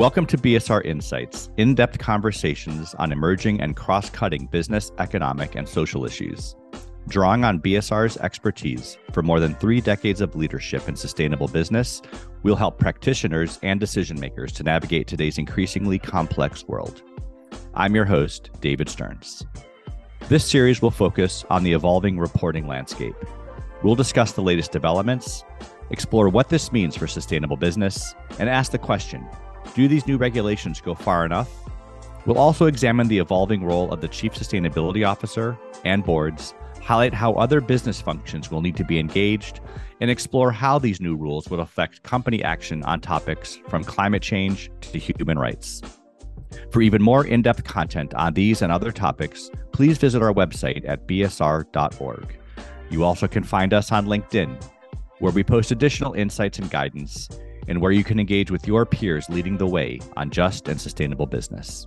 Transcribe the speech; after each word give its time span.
Welcome 0.00 0.24
to 0.28 0.38
BSR 0.38 0.86
Insights, 0.86 1.50
in 1.58 1.74
depth 1.74 1.98
conversations 1.98 2.94
on 2.94 3.12
emerging 3.12 3.60
and 3.60 3.76
cross 3.76 4.08
cutting 4.08 4.46
business, 4.46 4.90
economic, 4.96 5.56
and 5.56 5.68
social 5.68 6.06
issues. 6.06 6.56
Drawing 7.08 7.44
on 7.44 7.60
BSR's 7.60 8.16
expertise 8.16 8.96
for 9.12 9.22
more 9.22 9.40
than 9.40 9.54
three 9.56 9.82
decades 9.82 10.22
of 10.22 10.34
leadership 10.34 10.88
in 10.88 10.96
sustainable 10.96 11.48
business, 11.48 12.00
we'll 12.42 12.56
help 12.56 12.78
practitioners 12.78 13.58
and 13.62 13.78
decision 13.78 14.18
makers 14.18 14.52
to 14.52 14.62
navigate 14.62 15.06
today's 15.06 15.36
increasingly 15.36 15.98
complex 15.98 16.66
world. 16.66 17.02
I'm 17.74 17.94
your 17.94 18.06
host, 18.06 18.48
David 18.62 18.88
Stearns. 18.88 19.44
This 20.30 20.46
series 20.46 20.80
will 20.80 20.90
focus 20.90 21.44
on 21.50 21.62
the 21.62 21.74
evolving 21.74 22.18
reporting 22.18 22.66
landscape. 22.66 23.16
We'll 23.82 23.96
discuss 23.96 24.32
the 24.32 24.40
latest 24.40 24.72
developments, 24.72 25.44
explore 25.90 26.30
what 26.30 26.48
this 26.48 26.72
means 26.72 26.96
for 26.96 27.06
sustainable 27.06 27.58
business, 27.58 28.14
and 28.38 28.48
ask 28.48 28.72
the 28.72 28.78
question 28.78 29.28
do 29.74 29.88
these 29.88 30.06
new 30.06 30.16
regulations 30.16 30.80
go 30.80 30.94
far 30.94 31.24
enough? 31.24 31.50
We'll 32.26 32.38
also 32.38 32.66
examine 32.66 33.08
the 33.08 33.18
evolving 33.18 33.64
role 33.64 33.90
of 33.92 34.00
the 34.00 34.08
Chief 34.08 34.34
Sustainability 34.34 35.06
Officer 35.06 35.58
and 35.84 36.04
boards, 36.04 36.54
highlight 36.82 37.14
how 37.14 37.32
other 37.34 37.60
business 37.60 38.00
functions 38.00 38.50
will 38.50 38.60
need 38.60 38.76
to 38.76 38.84
be 38.84 38.98
engaged, 38.98 39.60
and 40.00 40.10
explore 40.10 40.52
how 40.52 40.78
these 40.78 41.00
new 41.00 41.16
rules 41.16 41.48
will 41.48 41.60
affect 41.60 42.02
company 42.02 42.42
action 42.42 42.82
on 42.84 43.00
topics 43.00 43.58
from 43.68 43.84
climate 43.84 44.22
change 44.22 44.70
to 44.80 44.98
human 44.98 45.38
rights. 45.38 45.82
For 46.70 46.82
even 46.82 47.02
more 47.02 47.26
in 47.26 47.42
depth 47.42 47.64
content 47.64 48.12
on 48.14 48.34
these 48.34 48.62
and 48.62 48.72
other 48.72 48.92
topics, 48.92 49.50
please 49.72 49.98
visit 49.98 50.22
our 50.22 50.32
website 50.32 50.86
at 50.88 51.06
bsr.org. 51.06 52.36
You 52.90 53.04
also 53.04 53.28
can 53.28 53.44
find 53.44 53.72
us 53.72 53.92
on 53.92 54.06
LinkedIn, 54.06 54.62
where 55.20 55.32
we 55.32 55.44
post 55.44 55.70
additional 55.70 56.14
insights 56.14 56.58
and 56.58 56.70
guidance 56.70 57.28
and 57.70 57.80
where 57.80 57.92
you 57.92 58.02
can 58.02 58.18
engage 58.18 58.50
with 58.50 58.66
your 58.66 58.84
peers 58.84 59.30
leading 59.30 59.56
the 59.56 59.66
way 59.66 60.00
on 60.16 60.28
just 60.28 60.68
and 60.68 60.78
sustainable 60.78 61.24
business. 61.24 61.86